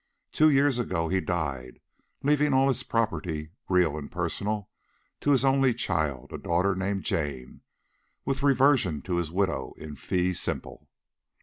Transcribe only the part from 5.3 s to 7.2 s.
only child, a daughter named